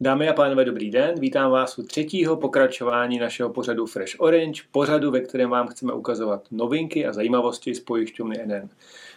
[0.00, 1.20] Dámy a pánové, dobrý den.
[1.20, 6.44] Vítám vás u třetího pokračování našeho pořadu Fresh Orange, pořadu, ve kterém vám chceme ukazovat
[6.50, 8.68] novinky a zajímavosti z pojišťovny NN.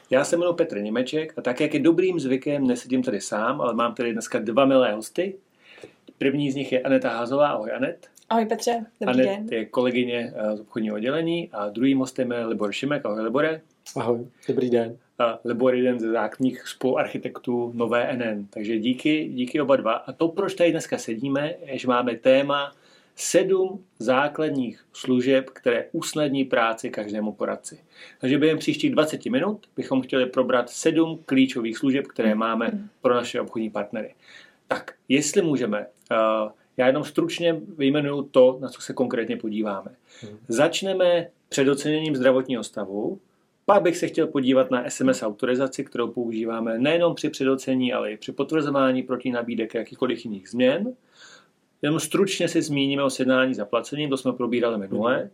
[0.10, 3.74] Já se jmenuji Petr Němeček a tak, jak je dobrým zvykem, nesedím tady sám, ale
[3.74, 5.36] mám tady dneska dva milé hosty.
[6.18, 7.48] První z nich je Aneta Házová.
[7.48, 8.08] Ahoj, Anet.
[8.30, 9.60] Ahoj Petře, dobrý Anet den.
[9.60, 13.06] je kolegyně eh, z obchodního oddělení a druhým hostem je Libor Šimek.
[13.06, 13.62] Ahoj, Libore.
[13.96, 14.98] Ahoj, dobrý den.
[15.46, 18.46] Libor je jeden ze základních spoluarchitektů nové NN.
[18.50, 19.94] Takže díky, díky oba dva.
[19.94, 22.72] A to, proč tady dneska sedíme, je, že máme téma
[23.16, 27.80] sedm základních služeb, které usnadní práci každému poradci.
[28.22, 33.42] Takže během příštích 20 minut bychom chtěli probrat sedm klíčových služeb, které máme pro naše
[33.42, 34.14] obchodní partnery.
[34.68, 35.80] Tak, jestli můžeme,
[36.12, 39.92] uh, já jenom stručně vyjmenuju to, na co se konkrétně podíváme.
[40.48, 43.20] Začneme předoceněním zdravotního stavu,
[43.66, 48.18] pak bych se chtěl podívat na SMS autorizaci, kterou používáme nejenom při předocení, ale i
[48.18, 50.96] při potvrzování proti nabídek jakýchkoliv jiných změn.
[51.82, 55.30] Jenom stručně si zmíníme o sjednání zaplacením, to jsme probírali minule.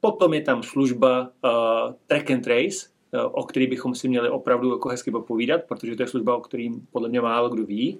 [0.00, 4.72] Potom je tam služba uh, Track and Trace, uh, o který bychom si měli opravdu
[4.72, 7.98] jako hezky popovídat, protože to je služba, o kterým podle mě málo kdo ví.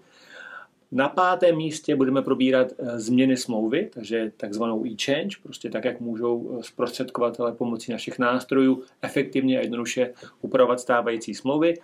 [0.93, 6.59] Na pátém místě budeme probírat eh, změny smlouvy, takže takzvanou e-change, prostě tak, jak můžou
[6.63, 11.75] zprostředkovatele pomocí našich nástrojů efektivně a jednoduše upravovat stávající smlouvy.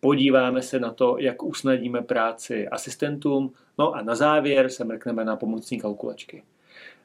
[0.00, 3.52] Podíváme se na to, jak usnadníme práci asistentům.
[3.78, 6.42] No a na závěr se mrkneme na pomocní kalkulačky.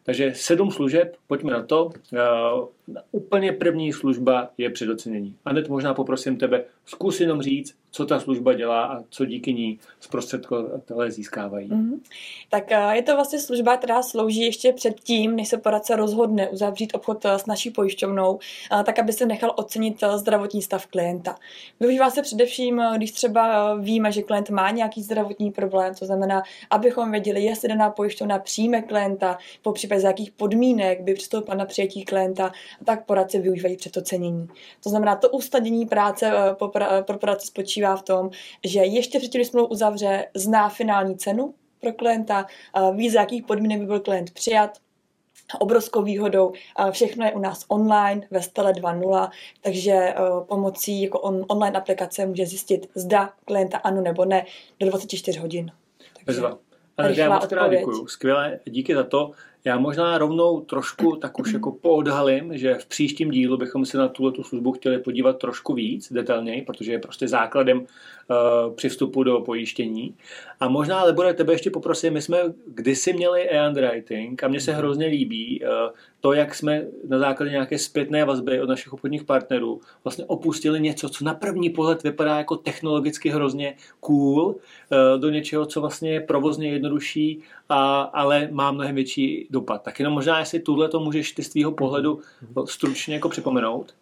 [0.04, 1.90] Takže sedm služeb, pojďme na to.
[3.12, 5.36] Úplně první služba je předocenění.
[5.46, 9.80] Anet, možná poprosím tebe, zkus jenom říct, co ta služba dělá a co díky ní
[10.00, 11.70] zprostředkovatelé získávají.
[11.70, 12.00] Mm-hmm.
[12.50, 16.50] Tak uh, je to vlastně služba, která slouží ještě před tím, než se poradce rozhodne
[16.50, 21.36] uzavřít obchod uh, s naší pojišťovnou, uh, tak aby se nechal ocenit zdravotní stav klienta.
[21.80, 27.12] Využívá se především, když třeba víme, že klient má nějaký zdravotní problém, to znamená, abychom
[27.12, 32.06] věděli, jestli daná pojišťovna přijme klienta, po případě za jakých podmínek by přistoupila na přijetí
[32.06, 32.52] klienta,
[32.86, 34.48] tak poradce využívají předocenění.
[34.84, 36.32] To znamená, to ustadění práce
[37.02, 38.30] pro poradce spočívá v tom,
[38.66, 42.46] že ještě předtím, když smlouvu uzavře, zná finální cenu pro klienta,
[42.96, 44.78] ví, za jakých podmínek by byl klient přijat,
[45.60, 46.52] obrovskou výhodou.
[46.92, 49.30] Všechno je u nás online ve Stele 2.0,
[49.62, 50.14] takže
[50.48, 54.46] pomocí jako on, online aplikace může zjistit, zda klienta ano nebo ne
[54.80, 55.72] do 24 hodin.
[56.26, 56.58] Bezva.
[56.98, 58.08] Ale já moc krát děkuju.
[58.08, 59.32] Skvěle, díky za to.
[59.68, 64.08] Já možná rovnou trošku tak už jako poodhalím, že v příštím dílu bychom se na
[64.08, 67.86] tuto službu chtěli podívat trošku víc detailněji, protože je prostě základem uh,
[68.76, 70.16] při vstupu do pojištění.
[70.60, 74.74] A možná, ale bude tebe ještě poprosím, my jsme kdysi měli e-underwriting a mně se
[74.74, 75.70] hrozně líbí uh,
[76.20, 81.10] to, jak jsme na základě nějaké zpětné vazby od našich obchodních partnerů vlastně opustili něco,
[81.10, 84.56] co na první pohled vypadá jako technologicky hrozně cool, uh,
[85.20, 89.82] do něčeho, co vlastně je provozně jednodušší, a, ale má mnohem větší dopad.
[89.84, 92.20] Tak jenom možná, jestli tuhle to můžeš ty z tvýho pohledu
[92.66, 93.94] stručně jako připomenout.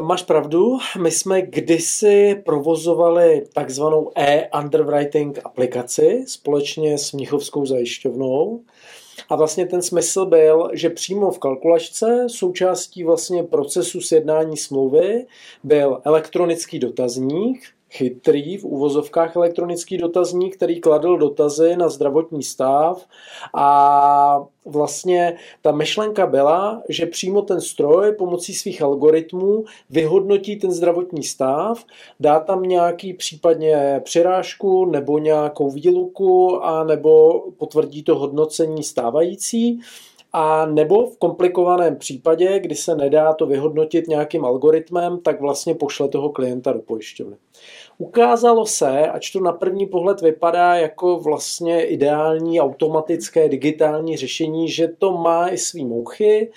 [0.00, 8.60] Máš pravdu, my jsme kdysi provozovali takzvanou e-underwriting aplikaci společně s Mnichovskou zajišťovnou.
[9.28, 15.26] A vlastně ten smysl byl, že přímo v kalkulačce součástí vlastně procesu sjednání smlouvy
[15.64, 23.06] byl elektronický dotazník, chytrý v uvozovkách elektronický dotazník, který kladl dotazy na zdravotní stav.
[23.56, 31.22] A vlastně ta myšlenka byla, že přímo ten stroj pomocí svých algoritmů vyhodnotí ten zdravotní
[31.22, 31.84] stav,
[32.20, 39.80] dá tam nějaký případně přirážku nebo nějakou výluku a nebo potvrdí to hodnocení stávající
[40.32, 46.08] a nebo v komplikovaném případě, kdy se nedá to vyhodnotit nějakým algoritmem, tak vlastně pošle
[46.08, 47.36] toho klienta do pojišťovny.
[47.98, 54.88] Ukázalo se, ač to na první pohled vypadá jako vlastně ideální automatické digitální řešení, že
[54.88, 56.50] to má i svý mouchy.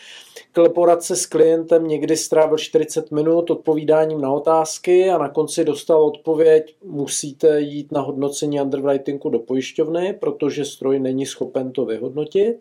[0.76, 6.76] Poradce s klientem někdy strávil 40 minut odpovídáním na otázky a na konci dostal odpověď,
[6.86, 12.60] musíte jít na hodnocení underwritingu do pojišťovny, protože stroj není schopen to vyhodnotit.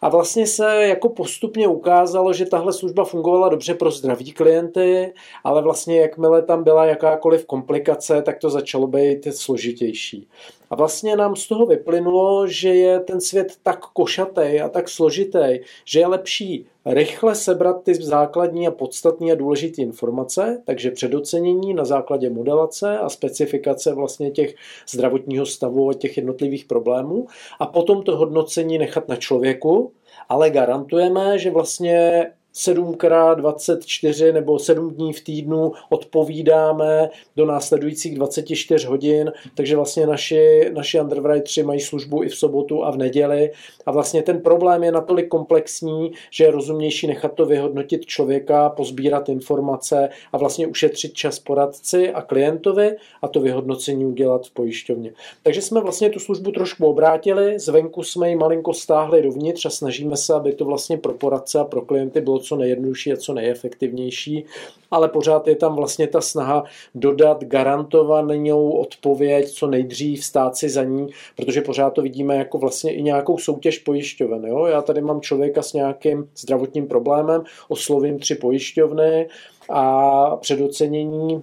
[0.00, 5.12] A vlastně se jako postupně ukázalo, že tahle služba fungovala dobře pro zdraví klienty,
[5.44, 10.28] ale vlastně jakmile tam byla jakákoliv komplikace, tak to začalo být složitější.
[10.70, 15.58] A vlastně nám z toho vyplynulo, že je ten svět tak košatý a tak složitý,
[15.84, 21.84] že je lepší rychle sebrat ty základní a podstatní a důležité informace, takže předocenění na
[21.84, 24.54] základě modelace a specifikace vlastně těch
[24.88, 27.26] zdravotního stavu a těch jednotlivých problémů
[27.60, 29.92] a potom to hodnocení nechat na člověku,
[30.28, 39.32] ale garantujeme, že vlastně 7x24 nebo 7 dní v týdnu odpovídáme do následujících 24 hodin,
[39.54, 43.50] takže vlastně naši, naši underwriteri mají službu i v sobotu a v neděli
[43.86, 49.28] a vlastně ten problém je natolik komplexní, že je rozumnější nechat to vyhodnotit člověka, pozbírat
[49.28, 55.12] informace a vlastně ušetřit čas poradci a klientovi a to vyhodnocení udělat v pojišťovně.
[55.42, 60.16] Takže jsme vlastně tu službu trošku obrátili, zvenku jsme ji malinko stáhli dovnitř a snažíme
[60.16, 64.44] se, aby to vlastně pro poradce a pro klienty bylo co nejjednodušší a co nejefektivnější,
[64.90, 66.64] ale pořád je tam vlastně ta snaha
[66.94, 72.94] dodat garantovanou odpověď co nejdřív, stát si za ní, protože pořád to vidíme jako vlastně
[72.94, 74.44] i nějakou soutěž pojišťoven.
[74.44, 74.66] Jo?
[74.66, 79.28] Já tady mám člověka s nějakým zdravotním problémem, oslovím tři pojišťovny
[79.70, 81.42] a předocenění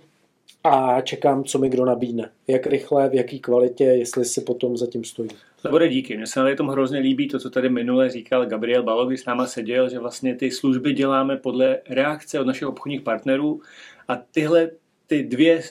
[0.65, 2.29] a čekám, co mi kdo nabídne.
[2.47, 5.29] Jak rychle, v jaký kvalitě, jestli si potom zatím stojí.
[5.63, 6.17] Dobře, díky.
[6.17, 9.25] Mně se na tom hrozně líbí to, co tady minule říkal Gabriel Balog, když s
[9.25, 13.61] náma seděl, že vlastně ty služby děláme podle reakce od našich obchodních partnerů
[14.07, 14.69] a tyhle
[15.07, 15.61] ty dvě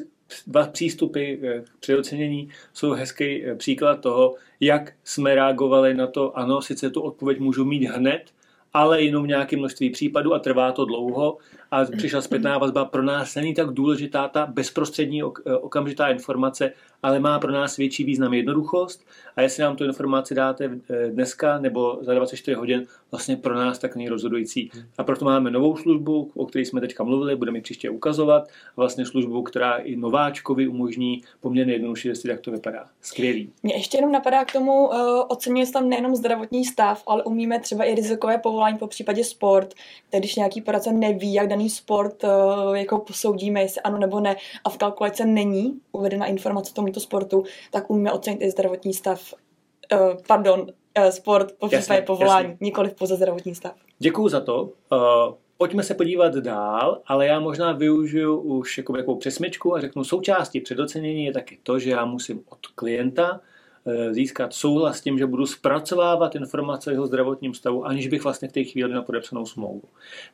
[0.47, 6.63] dva přístupy k předocenění jsou hezký eh, příklad toho, jak jsme reagovali na to, ano,
[6.63, 8.23] sice tu odpověď můžu mít hned,
[8.73, 11.39] ale jenom v nějakém množství případů a trvá to dlouho
[11.75, 12.85] a přišla zpětná vazba.
[12.85, 16.73] Pro nás není tak důležitá ta bezprostřední eh, okamžitá informace,
[17.03, 19.07] ale má pro nás větší význam jednoduchost
[19.37, 23.79] a jestli nám tu informaci dáte eh, dneska nebo za 24 hodin, vlastně pro nás
[23.79, 24.71] tak není rozhodující.
[24.99, 28.49] A proto máme novou službu, o které jsme teďka mluvili, budeme ji příště ukazovat.
[28.77, 32.85] Vlastně službu, která i nováčkovi umožní poměrně jednoduše zjistit, jak to vypadá.
[33.01, 33.53] Skvělý.
[33.63, 34.95] Mě ještě jenom napadá k tomu, uh,
[35.29, 39.75] oceňuje tam nejenom zdravotní stav, ale umíme třeba i rizikové povolání, po případě sport,
[40.11, 44.37] tedy když nějaký poradce neví, jak daný sport uh, jako posoudíme, jestli ano nebo ne,
[44.65, 49.35] a v kalkulaci není uvedena informace o tomuto sportu, tak umíme ocenit i zdravotní stav,
[49.93, 52.65] uh, pardon, uh, sport po případě povolání, jasně.
[52.65, 53.75] nikoli pouze zdravotní stav.
[53.99, 54.63] Děkuji za to.
[54.63, 54.99] Uh,
[55.57, 60.61] pojďme se podívat dál, ale já možná využiju už jako, jako přesmičku a řeknu, součástí
[60.61, 63.54] předocenění je taky to, že já musím od klienta Eh,
[64.11, 68.49] získat souhlas s tím, že budu zpracovávat informace o jeho zdravotním stavu, aniž bych vlastně
[68.49, 69.83] v té chvíli měl podepsanou smlouvu.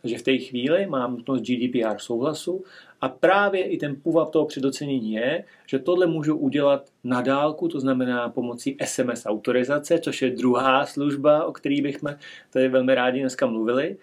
[0.02, 2.64] Takže v té chvíli mám nutnost GDPR souhlasu
[3.00, 7.80] a právě i ten půvab toho předocenění je, že tohle můžu udělat na dálku, to
[7.80, 12.14] znamená pomocí SMS autorizace, což je druhá služba, o který bychom
[12.50, 13.96] tady velmi rádi dneska mluvili.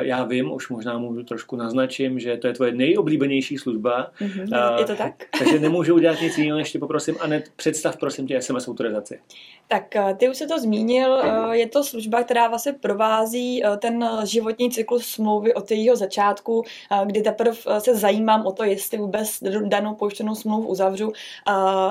[0.00, 4.10] Já vím, už možná můžu trošku naznačím, že to je tvoje nejoblíbenější služba.
[4.20, 5.14] Mm-hmm, je to tak?
[5.38, 9.20] takže nemůžu udělat nic jiného, než tě poprosím, a představ prosím tě SMS autorizaci.
[9.68, 13.76] Tak eh, ty už se to zmínil, eh, je to služba, která vlastně provází eh,
[13.76, 16.62] ten životní cyklus smlouvy od jejího začátku,
[17.04, 21.12] kdy teprve se zajímám o to, jestli vůbec danou pojištěnou smlouvu uzavřu,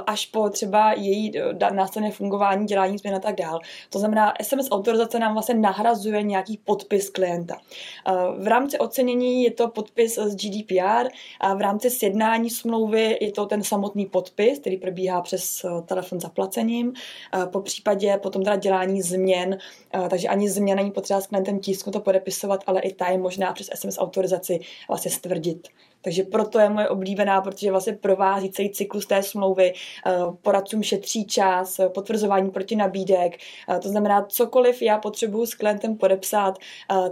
[0.08, 1.32] až po třeba její
[1.72, 3.60] následné fungování, dělání změn a tak dál.
[3.90, 7.58] To znamená, SMS autorizace nám vlastně nahrazuje nějaký podpis klienta.
[8.38, 11.08] V rámci ocenění je to podpis z GDPR
[11.40, 16.94] a v rámci sjednání smlouvy je to ten samotný podpis, který probíhá přes telefon zaplacením.
[17.52, 19.58] Po případě potom teda dělání změn,
[20.10, 23.54] takže ani změna není potřeba s klientem tisknu to podepisovat, ale i ta je možná
[23.54, 25.68] přes SMS autorizaci vlastně stvrdit.
[26.04, 29.74] Takže proto je moje oblíbená, protože vlastně provází celý cyklus té smlouvy,
[30.42, 33.38] poradcům šetří čas, potvrzování proti nabídek,
[33.82, 36.58] to znamená, cokoliv já potřebuji s klientem podepsat,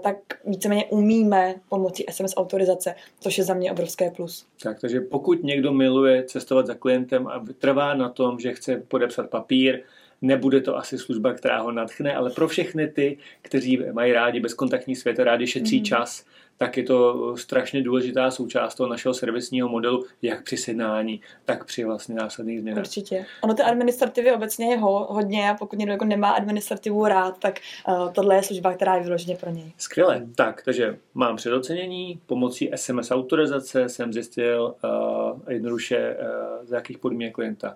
[0.02, 4.46] tak víceméně umíme pomocí SMS autorizace, což je za mě obrovské plus.
[4.64, 9.30] Tak, takže pokud někdo miluje cestovat za klientem a trvá na tom, že chce podepsat
[9.30, 9.84] papír,
[10.24, 14.96] Nebude to asi služba, která ho nadchne, ale pro všechny ty, kteří mají rádi bezkontaktní
[14.96, 15.84] svět, rádi šetří mm.
[15.84, 16.25] čas,
[16.62, 21.84] tak je to strašně důležitá součást toho našeho servisního modelu, jak při sjednání, tak při
[21.84, 22.84] vlastně následných změnách.
[22.84, 23.25] Určitě.
[23.44, 27.60] Ono té administrativy obecně je ho, hodně a pokud někdo jako nemá administrativu rád, tak
[27.88, 29.72] uh, tohle je služba, která je vyloženě pro něj.
[29.77, 30.27] Skvěle.
[30.36, 37.34] Tak, takže mám předocenění, pomocí SMS autorizace jsem zjistil uh, jednoduše, uh, za jakých podmínek
[37.34, 37.75] klienta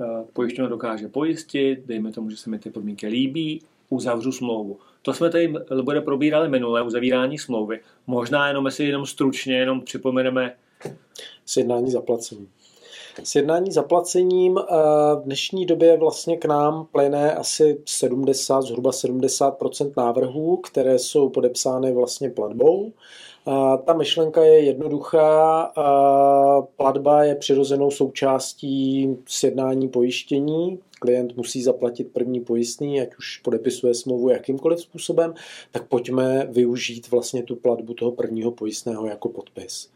[0.00, 4.78] Eh, pojišťovna dokáže pojistit, dejme tomu, že se mi ty podmínky líbí, uzavřu smlouvu.
[5.02, 7.80] To jsme tady bude probírali minulé uzavírání smlouvy.
[8.06, 10.54] Možná jenom, jestli jenom stručně, jenom připomeneme.
[11.46, 12.48] Sjednání zaplacení.
[13.24, 14.74] Sjednání zaplacením eh,
[15.16, 21.92] v dnešní době vlastně k nám plyne asi 70, zhruba 70% návrhů, které jsou podepsány
[21.92, 22.92] vlastně platbou.
[23.84, 25.72] Ta myšlenka je jednoduchá.
[26.76, 30.78] Platba je přirozenou součástí sjednání pojištění.
[31.02, 35.34] Klient musí zaplatit první pojistný, ať už podepisuje smlouvu jakýmkoliv způsobem,
[35.70, 39.90] tak pojďme využít vlastně tu platbu toho prvního pojistného jako podpis.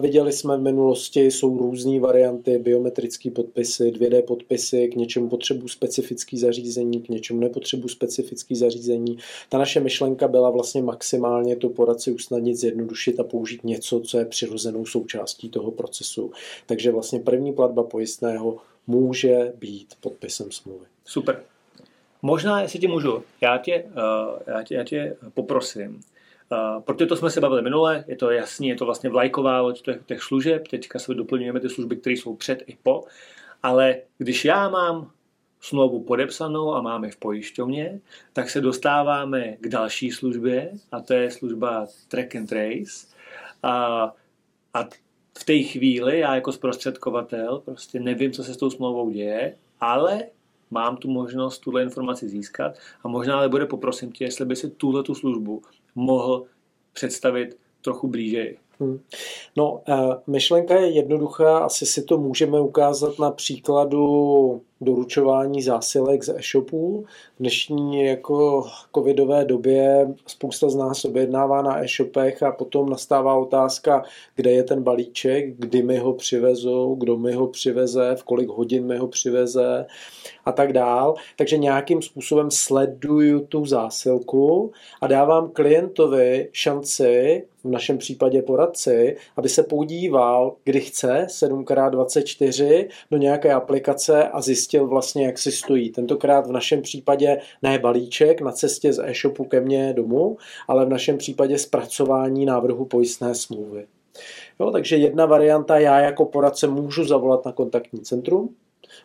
[0.00, 6.38] Viděli jsme v minulosti, jsou různé varianty, biometrické podpisy, 2D podpisy, k něčemu potřebu specifický
[6.38, 9.18] zařízení, k něčemu nepotřebu specifický zařízení.
[9.48, 14.24] Ta naše myšlenka byla vlastně maximálně tu poradci usnadnit, zjednodušit a použít něco, co je
[14.24, 16.30] přirozenou součástí toho procesu.
[16.66, 20.86] Takže vlastně první platba pojistného může být podpisem smlouvy.
[21.04, 21.42] Super.
[22.22, 26.00] Možná, jestli ti můžu, já tě, uh, já tě, já tě poprosím,
[26.52, 29.82] Uh, protože to jsme se bavili minule, je to jasný, je to vlastně vlajková loď
[29.82, 33.04] těch, těch služeb, teďka se doplňujeme ty služby, které jsou před i po,
[33.62, 35.10] ale když já mám
[35.60, 38.00] smlouvu podepsanou a máme v pojišťovně,
[38.32, 43.06] tak se dostáváme k další službě a to je služba Track and Trace.
[43.62, 44.04] A,
[44.74, 44.88] a
[45.38, 50.24] v té chvíli já jako zprostředkovatel prostě nevím, co se s tou smlouvou děje, ale
[50.70, 54.70] mám tu možnost tuhle informaci získat a možná ale bude poprosím tě, jestli by si
[54.70, 55.62] tuhle tu službu
[55.94, 56.44] mohl
[56.92, 58.54] představit trochu blíže.
[58.80, 59.00] Hmm.
[59.56, 66.28] No, eh, myšlenka je jednoduchá, asi si to můžeme ukázat na příkladu doručování zásilek z
[66.28, 67.04] e-shopů.
[67.36, 74.02] V dnešní jako covidové době spousta z nás objednává na e-shopech a potom nastává otázka,
[74.36, 78.86] kde je ten balíček, kdy mi ho přivezou, kdo mi ho přiveze, v kolik hodin
[78.86, 79.86] mi ho přiveze
[80.44, 81.14] a tak dál.
[81.36, 89.48] Takže nějakým způsobem sleduju tu zásilku a dávám klientovi šanci, v našem případě poradci, aby
[89.48, 95.90] se podíval, kdy chce 7x24 do nějaké aplikace a zjistil vlastně, jak si stojí.
[95.90, 100.36] Tentokrát v našem případě ne balíček na cestě z e-shopu ke mně domů,
[100.68, 103.86] ale v našem případě zpracování návrhu pojistné smlouvy.
[104.60, 108.54] Jo, takže jedna varianta, já jako poradce můžu zavolat na kontaktní centrum,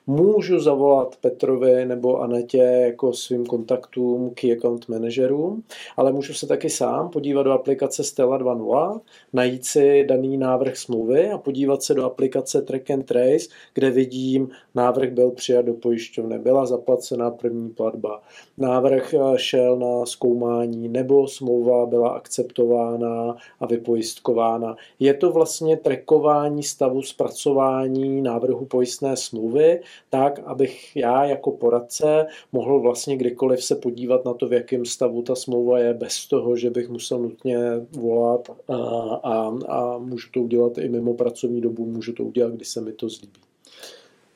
[0.10, 5.64] Můžu zavolat Petrovi nebo Anetě jako svým kontaktům key account manažerům,
[5.98, 9.02] ale můžu se taky sám podívat do aplikace Stella 2.0,
[9.34, 14.50] najít si daný návrh smlouvy a podívat se do aplikace Track and Trace, kde vidím,
[14.76, 18.22] návrh byl přijat do pojišťovny, byla zaplacená první platba,
[18.58, 24.76] návrh eh, šel na zkoumání nebo smlouva byla akceptována a vypojistkována.
[25.00, 32.80] Je to vlastně trackování stavu zpracování návrhu pojistné smlouvy, tak, abych já jako poradce mohl
[32.80, 36.70] vlastně kdykoliv se podívat na to, v jakém stavu ta smlouva je, bez toho, že
[36.70, 37.58] bych musel nutně
[37.92, 38.76] volat a,
[39.24, 42.92] a, a můžu to udělat i mimo pracovní dobu, můžu to udělat, když se mi
[42.92, 43.40] to zlíbí.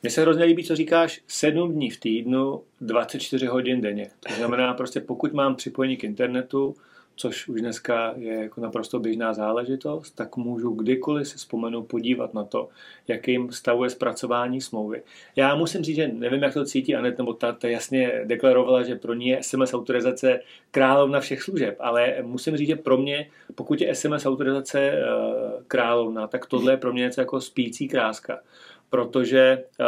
[0.02, 4.10] Mně se hrozně líbí, co říkáš, 7 dní v týdnu, 24 hodin denně.
[4.28, 6.74] To znamená, prostě pokud mám připojení k internetu,
[7.16, 12.44] což už dneska je jako naprosto běžná záležitost, tak můžu kdykoliv si vzpomenu podívat na
[12.44, 12.68] to,
[13.08, 15.02] jakým stavu je zpracování smlouvy.
[15.36, 18.96] Já musím říct, že nevím, jak to cítí Anet, nebo ta, ta jasně deklarovala, že
[18.96, 20.40] pro ní je SMS autorizace
[20.70, 25.02] královna všech služeb, ale musím říct, že pro mě, pokud je SMS autorizace eh,
[25.68, 28.40] královna, tak tohle je pro mě něco jako spící kráska,
[28.90, 29.86] protože uh,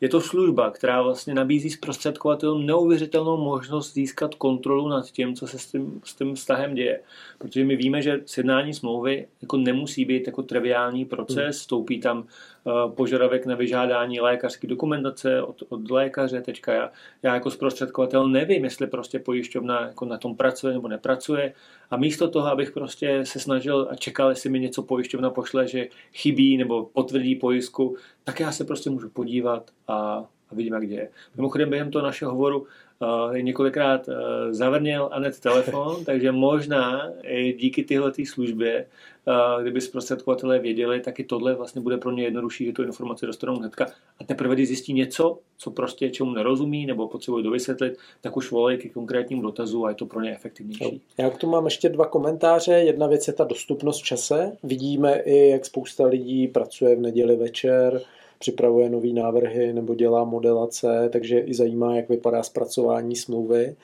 [0.00, 5.58] je to služba, která vlastně nabízí zprostředkovatelům neuvěřitelnou možnost získat kontrolu nad tím, co se
[5.58, 7.00] s tím, s tím vztahem děje.
[7.38, 11.52] Protože my víme, že sjednání smlouvy jako nemusí být jako triviální proces, hmm.
[11.52, 16.90] vstoupí tam uh, požadavek na vyžádání lékařské dokumentace od, od lékaře, teďka já,
[17.22, 21.54] já jako zprostředkovatel nevím, jestli prostě pojišťovna jako na tom pracuje nebo nepracuje
[21.90, 25.88] a místo toho, abych prostě se snažil a čekal, jestli mi něco pojišťovna pošle, že
[26.12, 31.08] chybí nebo potvrdí pojistku, tak já se prostě můžu podívat a, a vidím, jak děje.
[31.36, 34.14] Mimochodem během toho našeho hovoru uh, několikrát uh,
[34.50, 38.86] zavrněl Anet telefon, takže možná i díky tyhle službě,
[39.26, 43.26] uh, kdyby zprostředkovatelé věděli, tak i tohle vlastně bude pro ně jednodušší, že tu informaci
[43.26, 43.86] dostanou hnedka.
[44.18, 48.78] A teprve, když zjistí něco, co prostě čemu nerozumí nebo potřebuje dovysvětlit, tak už volají
[48.78, 51.00] k konkrétnímu dotazu a je to pro ně efektivnější.
[51.18, 52.72] Já k tomu mám ještě dva komentáře.
[52.72, 54.56] Jedna věc je ta dostupnost v čase.
[54.62, 58.02] Vidíme i, jak spousta lidí pracuje v neděli večer,
[58.40, 63.76] připravuje nové návrhy nebo dělá modelace, takže i zajímá, jak vypadá zpracování smlouvy.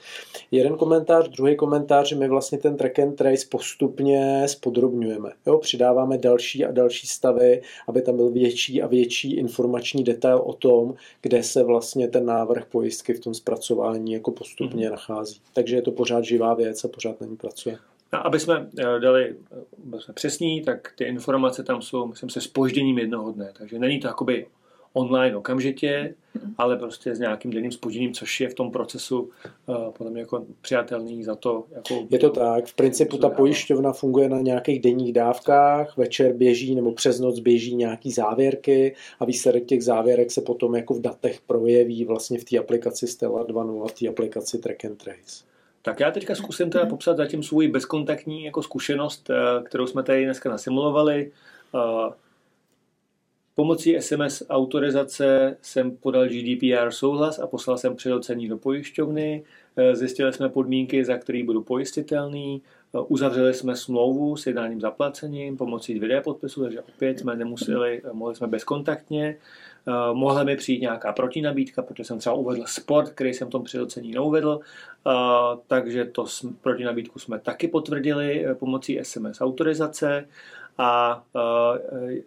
[0.50, 5.30] Jeden komentář, druhý komentář, že my vlastně ten track and trace postupně spodrobňujeme.
[5.46, 10.52] Jo, přidáváme další a další stavy, aby tam byl větší a větší informační detail o
[10.52, 14.90] tom, kde se vlastně ten návrh pojistky v tom zpracování jako postupně mm.
[14.90, 15.40] nachází.
[15.54, 17.78] Takže je to pořád živá věc a pořád na ní pracuje.
[18.12, 19.36] A aby jsme eh, dali
[19.94, 23.52] eh, jsme přesní, tak ty informace tam jsou, myslím se, spožděním jednoho dne.
[23.58, 24.46] Takže není to jakoby
[24.96, 26.14] online okamžitě,
[26.58, 30.46] ale prostě s nějakým denním spožděním, což je v tom procesu uh, podle mě jako
[30.60, 31.64] přijatelný za to.
[31.70, 32.66] Jako, je to tak.
[32.66, 37.74] V principu ta pojišťovna funguje na nějakých denních dávkách, večer běží nebo přes noc běží
[37.74, 42.58] nějaký závěrky a výsledek těch závěrek se potom jako v datech projeví vlastně v té
[42.58, 45.55] aplikaci Stella 2.0, v té aplikaci Track and Trace.
[45.86, 50.24] Tak já teďka zkusím teda popsat zatím svůj bezkontaktní jako zkušenost, eh, kterou jsme tady
[50.24, 51.32] dneska nasimulovali.
[53.54, 59.44] Pomocí SMS autorizace jsem podal GDPR souhlas a poslal jsem předocení do pojišťovny.
[59.92, 62.62] Zjistili jsme podmínky, za který budu pojistitelný.
[63.08, 68.46] Uzavřeli jsme smlouvu s jednáním zaplacením pomocí 2D podpisu, takže opět jsme nemuseli, mohli jsme
[68.46, 69.36] bezkontaktně.
[70.12, 74.10] Mohla mi přijít nějaká protinabídka, protože jsem třeba uvedl sport, který jsem v tom předocení
[74.10, 74.60] neuvedl,
[75.66, 76.26] takže to
[76.60, 80.28] protinabídku jsme taky potvrdili pomocí SMS autorizace
[80.78, 81.22] a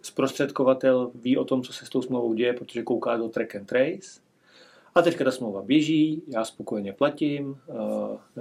[0.02, 3.66] zprostředkovatel ví o tom, co se s tou smlouvou děje, protože kouká do track and
[3.66, 4.20] trace.
[4.94, 7.56] A teďka ta smlouva běží, já spokojeně platím,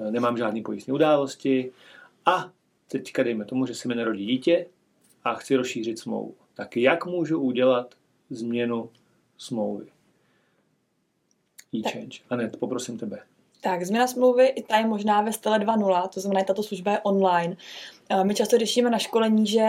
[0.10, 1.72] nemám žádné pojistné události
[2.26, 2.52] a
[2.92, 4.66] teďka dejme tomu, že se mi narodí dítě
[5.24, 6.36] a chci rozšířit smlouvu.
[6.54, 7.96] Tak jak můžu udělat
[8.30, 8.90] změnu
[9.40, 9.86] smlouvy?
[11.76, 12.20] E-change.
[12.30, 13.20] Anet, poprosím tebe.
[13.62, 16.92] Tak, změna smlouvy i ta je možná ve stele 2.0, to znamená, že tato služba
[16.92, 17.56] je online.
[18.24, 19.68] My často řešíme na školení, že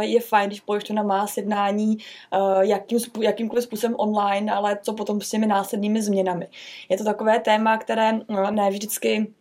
[0.00, 1.98] je fajn, když pojišťovna má sjednání
[2.60, 6.48] jakým, jakýmkoliv způsobem online, ale co potom s těmi následnými změnami.
[6.88, 8.12] Je to takové téma, které
[8.50, 9.32] ne vždycky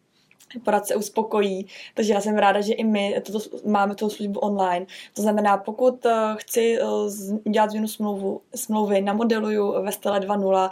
[0.59, 1.65] poradce uspokojí.
[1.93, 4.85] Takže já jsem ráda, že i my toto, máme tu službu online.
[5.13, 10.69] To znamená, pokud uh, chci uh, dělat změnu smlouvu, smlouvy, namodeluju ve stele 2.0,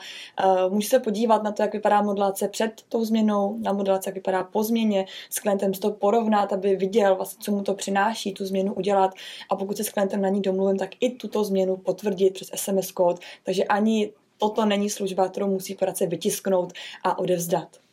[0.68, 4.16] uh, můžu se podívat na to, jak vypadá modelace před tou změnou, na modelace, jak
[4.16, 8.46] vypadá po změně, s klientem to porovnat, aby viděl, vlastně, co mu to přináší, tu
[8.46, 9.12] změnu udělat.
[9.50, 12.92] A pokud se s klientem na ní domluvím, tak i tuto změnu potvrdit přes SMS
[12.92, 13.20] kód.
[13.44, 17.89] Takže ani toto není služba, kterou musí poradce vytisknout a odevzdat.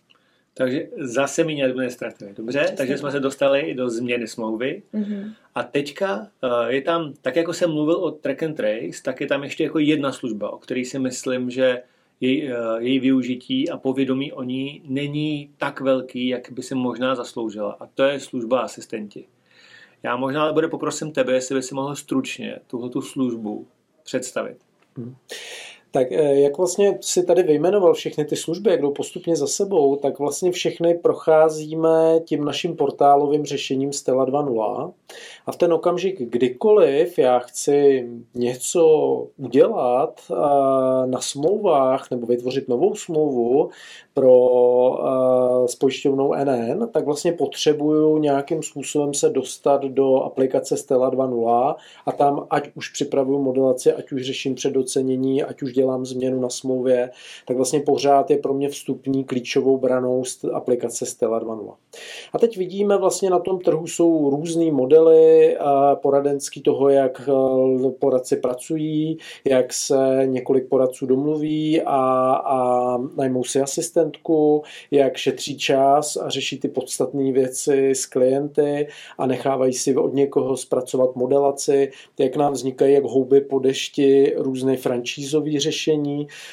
[0.59, 2.35] Takže zase méně administrativy.
[2.37, 4.83] Dobře, Přesně takže jsme se dostali do změny smlouvy.
[4.95, 5.33] Mm-hmm.
[5.55, 9.27] A teďka uh, je tam, tak jako jsem mluvil o track and trace, tak je
[9.27, 11.83] tam ještě jako jedna služba, o který si myslím, že
[12.21, 17.15] její, uh, její využití a povědomí o ní není tak velký, jak by si možná
[17.15, 17.77] zasloužila.
[17.81, 19.25] A to je služba asistenti.
[20.03, 23.67] Já možná ale bude poprosím tebe, jestli by si mohl stručně tuhle službu
[24.05, 24.57] představit.
[24.97, 25.17] Mm.
[25.97, 29.97] Tak eh, jak vlastně si tady vyjmenoval všechny ty služby, jak jdou postupně za sebou,
[29.97, 34.93] tak vlastně všechny procházíme tím naším portálovým řešením Stella 2.0
[35.47, 38.87] a v ten okamžik, kdykoliv já chci něco
[39.37, 40.35] udělat eh,
[41.07, 43.71] na smlouvách nebo vytvořit novou smlouvu
[44.17, 44.33] pro
[44.91, 51.75] uh, s pojišťovnou NN, tak vlastně potřebuju nějakým způsobem se dostat do aplikace Stella 2.0
[52.07, 56.49] a tam ať už připravuju modelaci, ať už řeším předocenění, ať už dělám změnu na
[56.49, 57.11] smlouvě,
[57.47, 60.23] tak vlastně pořád je pro mě vstupní klíčovou branou
[60.55, 61.75] aplikace Stella 2.0.
[62.33, 65.57] A teď vidíme vlastně na tom trhu jsou různé modely
[65.95, 71.97] poradenský toho, jak eh, poradci pracují, jak se několik poradců domluví a,
[72.45, 79.27] a najmou si asistentku, jak šetří čas a řeší ty podstatné věci s klienty a
[79.27, 85.61] nechávají si od někoho zpracovat modelaci, jak nám vznikají jak houby po dešti různé francízové
[85.61, 85.76] řešení.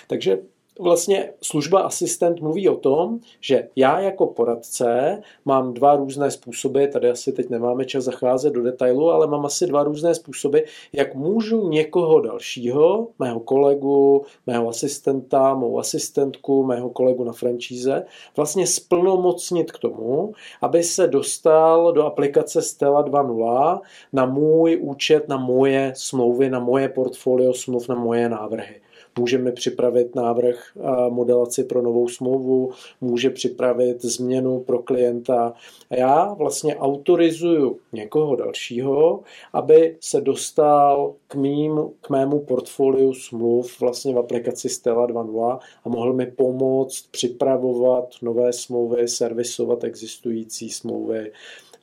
[0.08, 0.40] Takže
[0.80, 7.10] vlastně služba asistent mluví o tom, že já jako poradce mám dva různé způsoby, tady
[7.10, 10.60] asi teď nemáme čas zacházet do detailu, ale mám asi dva různé způsoby,
[10.94, 18.06] jak můžu někoho dalšího, mého kolegu, mého asistenta, mou asistentku, mého kolegu na franšíze,
[18.36, 23.80] vlastně splnomocnit k tomu, aby se dostal do aplikace Stella 2.0
[24.14, 28.83] na můj účet, na moje smlouvy, na moje portfolio smluv, na moje návrhy
[29.20, 30.78] můžeme připravit návrh
[31.10, 32.72] modelaci pro novou smlouvu,
[33.02, 35.54] může připravit změnu pro klienta.
[35.90, 39.24] Já vlastně autorizuju někoho dalšího,
[39.54, 45.90] aby se dostal k, mým, k mému portfoliu smluv vlastně v aplikaci Stella 2.0 a
[45.90, 51.32] mohl mi pomoct připravovat nové smlouvy, servisovat existující smlouvy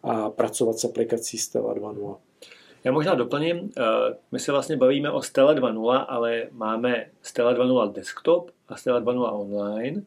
[0.02, 2.29] a pracovat s aplikací Stella 2.0.
[2.84, 3.82] Já možná doplním, eh,
[4.32, 9.40] my se vlastně bavíme o Stella 2.0, ale máme Stella 2.0 desktop a Stella 2.0
[9.40, 10.02] online.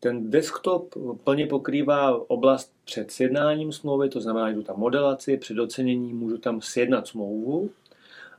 [0.00, 0.94] Ten desktop
[1.24, 7.06] plně pokrývá oblast před sjednáním smlouvy, to znamená, jdu tam modelaci, předocenění, můžu tam sjednat
[7.08, 7.70] smlouvu,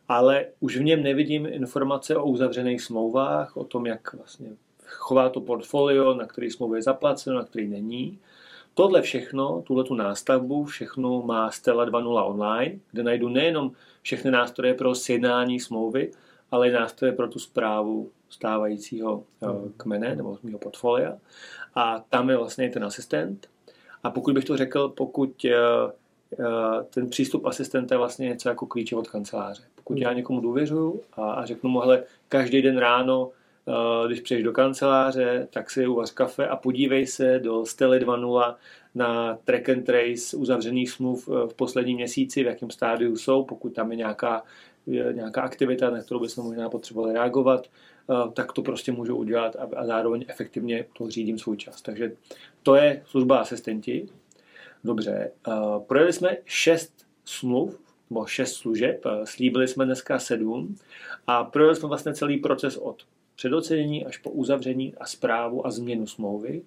[0.08, 4.50] ale už v něm nevidím informace o uzavřených smlouvách, o tom, jak vlastně
[4.86, 8.20] chová to portfolio, na který smlouvě je zaplaceno, na který není.
[8.74, 14.74] Tohle všechno, tuhle tu nástavbu, všechno má Stella 2.0 online, kde najdu nejenom všechny nástroje
[14.74, 16.12] pro sjednání smlouvy,
[16.52, 19.74] ale i nástroje pro tu zprávu stávajícího eh, hmm.
[19.78, 21.18] kmene nebo mého portfolia.
[21.76, 23.48] A tam je vlastně ten asistent.
[24.04, 25.56] A pokud bych to řekl, pokud eh,
[26.40, 29.64] eh, ten přístup asistenta je vlastně něco jako klíče od kanceláře.
[29.76, 33.32] Pokud já někomu důvěřuju a, a řeknu mu, hele, každý den ráno
[34.08, 38.56] když přijdeš do kanceláře, tak si uvař kafe a podívej se do Stely 2.0
[38.96, 43.74] na track and trace uzavřených smluv eh, v posledním měsíci, v jakém stádiu jsou, pokud
[43.74, 44.44] tam je nějaká,
[44.88, 49.56] je nějaká aktivita, na kterou bychom možná potřebovali reagovat, eh, tak to prostě můžu udělat
[49.56, 51.82] a, a zároveň efektivně to řídím svůj čas.
[51.82, 52.12] Takže
[52.64, 54.10] to je služba asistenti.
[54.84, 55.52] Dobře, eh,
[55.88, 57.80] projeli jsme šest smluv,
[58.10, 60.76] nebo šest služeb, slíbili jsme dneska sedm
[61.28, 63.04] a projeli jsme vlastně celý proces od
[63.42, 66.62] předocenění až po uzavření a zprávu a změnu smlouvy.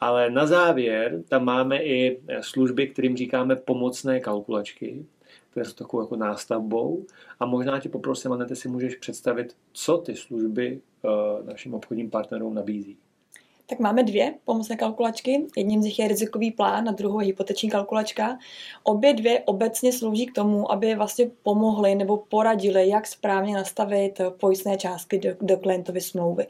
[0.00, 5.06] Ale na závěr tam máme i služby, kterým říkáme pomocné kalkulačky,
[5.50, 7.06] které jsou takovou jako nástavbou.
[7.40, 12.54] A možná tě poprosím, Anete, si můžeš představit, co ty služby uh, našim obchodním partnerům
[12.54, 12.96] nabízí.
[13.70, 15.46] Tak máme dvě pomocné kalkulačky.
[15.56, 18.38] Jedním z nich je rizikový plán a druhou je hypoteční kalkulačka.
[18.82, 24.76] Obě dvě obecně slouží k tomu, aby vlastně pomohly nebo poradili, jak správně nastavit pojistné
[24.76, 26.46] částky do, do klientovy smlouvy.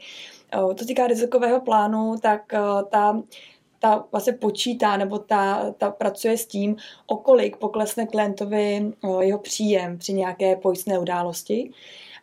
[0.53, 3.21] Eh, týká rizikového plánu, tak eh, ta
[3.81, 6.75] ta vlastně počítá nebo ta, ta pracuje s tím,
[7.07, 11.71] o kolik poklesne klientovi eh, jeho příjem při nějaké pojistné události.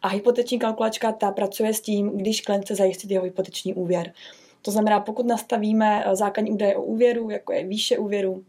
[0.02, 4.12] A hypoteční kalkulačka ta pracuje s tím, když klient chce zajistit jeho hypoteční úvěr.
[4.66, 8.44] To znamená, pokud nastavíme eh, základní údaje o úvěru, jako je výše úvěru,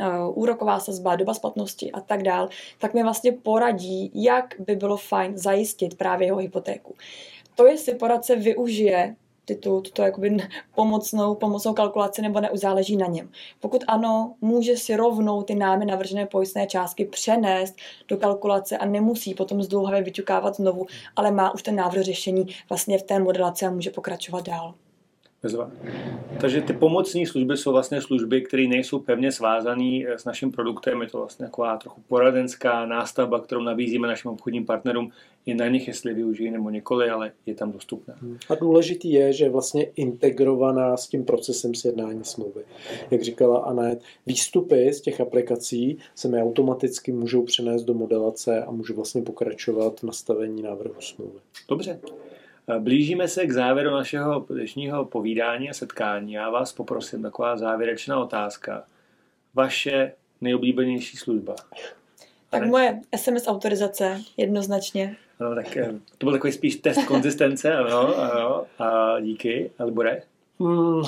[0.00, 4.96] eh, úroková sazba, doba splatnosti a tak dál, tak mi vlastně poradí, jak by bylo
[4.96, 6.94] fajn zajistit právě jeho hypotéku.
[7.54, 9.16] To, jestli poradce využije
[9.54, 10.36] tu, tuto jakoby
[10.74, 13.30] pomocnou, pomocnou kalkulaci nebo neuzáleží na něm.
[13.60, 17.74] Pokud ano, může si rovnou ty námi navržené pojistné částky přenést
[18.08, 22.98] do kalkulace a nemusí potom zdlouhavě vyťukávat znovu, ale má už ten návrh řešení vlastně
[22.98, 24.74] v té modelaci a může pokračovat dál.
[25.42, 25.70] Bezva.
[26.40, 31.02] Takže ty pomocní služby jsou vlastně služby, které nejsou pevně svázané eh, s naším produktem.
[31.02, 35.10] Je to vlastně taková trochu poradenská nástavba, kterou nabízíme našim obchodním partnerům.
[35.46, 38.14] Je na nich, jestli využijí nebo nikoli, ale je tam dostupná.
[38.48, 42.64] A důležitý je, že je vlastně integrovaná s tím procesem sjednání smlouvy.
[43.10, 48.70] Jak říkala Anet, výstupy z těch aplikací se mi automaticky můžou přenést do modelace a
[48.70, 51.38] můžu vlastně pokračovat v nastavení návrhu smlouvy.
[51.68, 52.00] Dobře.
[52.78, 56.32] Blížíme se k závěru našeho dnešního povídání a setkání.
[56.32, 58.84] Já vás poprosím, taková závěrečná otázka.
[59.54, 61.54] Vaše nejoblíbenější služba?
[62.50, 65.16] Tak moje SMS autorizace, jednoznačně.
[65.40, 70.22] Ano, tak eh, to byl takový spíš test konzistence, ano, ano, a díky, Alibore.
[70.60, 71.02] Hmm,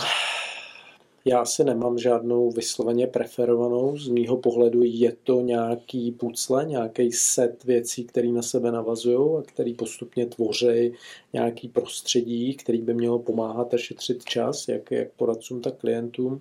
[1.25, 3.99] já si nemám žádnou vysloveně preferovanou.
[3.99, 9.43] Z mýho pohledu je to nějaký pucle, nějaký set věcí, které na sebe navazují a
[9.43, 10.93] který postupně tvoří
[11.33, 16.41] nějaký prostředí, který by mělo pomáhat a šetřit čas, jak, jak poradcům, tak klientům.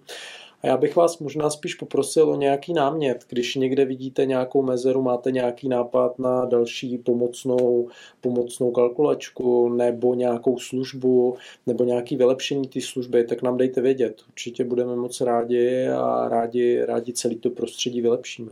[0.62, 5.02] A já bych vás možná spíš poprosil o nějaký námět, když někde vidíte nějakou mezeru,
[5.02, 7.90] máte nějaký nápad na další pomocnou,
[8.22, 14.22] pomocnou kalkulačku nebo nějakou službu nebo nějaký vylepšení té služby, tak nám dejte vědět.
[14.28, 18.52] Určitě budeme moc rádi a rádi, rádi celý to prostředí vylepšíme.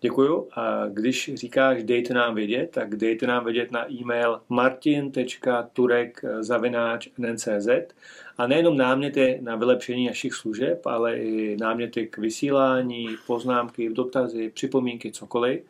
[0.00, 0.48] Děkuju.
[0.56, 7.48] A když říkáš dejte nám vědět, tak dejte nám vědět na e-mail martin.turek.ncz
[8.38, 15.12] a nejenom náměty na vylepšení našich služeb, ale i náměty k vysílání, poznámky, dotazy, připomínky,
[15.12, 15.60] cokoliv.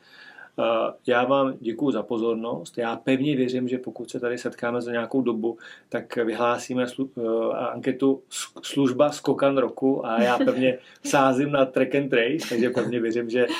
[1.07, 2.79] Já vám děkuji za pozornost.
[2.79, 7.57] Já pevně věřím, že pokud se tady setkáme za nějakou dobu, tak vyhlásíme slu- uh,
[7.57, 8.23] anketu
[8.62, 13.47] služba skokan roku a já pevně sázím na track and trace, takže pevně věřím, že
[13.47, 13.53] uh,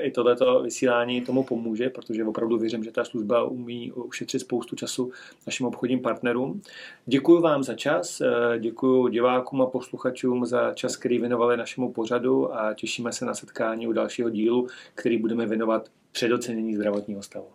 [0.00, 5.10] i tohleto vysílání tomu pomůže, protože opravdu věřím, že ta služba umí ušetřit spoustu času
[5.46, 6.62] našim obchodním partnerům.
[7.06, 8.22] Děkuji vám za čas,
[8.58, 13.86] děkuji divákům a posluchačům za čas, který věnovali našemu pořadu a těšíme se na setkání
[13.86, 17.48] u dalšího dílu, který budeme věnovat předocenění zdravotního stavu.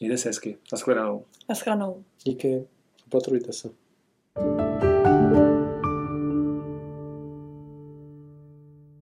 [0.00, 0.58] Mějte se hezky.
[0.72, 1.24] Naschledanou.
[1.48, 2.04] Naschledanou.
[2.24, 2.64] Díky.
[3.06, 3.70] Opatrujte se.
[4.38, 4.67] thank you